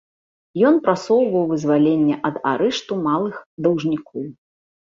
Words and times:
Ён 0.69 0.79
прасоўваў 0.87 1.43
вызваленне 1.51 2.15
ад 2.31 2.35
арышту 2.55 2.93
малых 3.07 3.35
даўжнікоў. 3.69 4.21